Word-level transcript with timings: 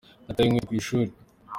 Nataye 0.25 0.47
inkweto 0.47 0.67
ku 0.69 0.73
ishuri. 0.79 1.11